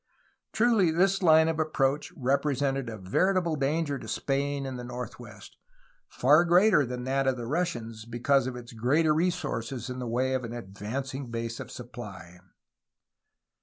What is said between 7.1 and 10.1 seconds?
of the Russians, because of its greater resources in the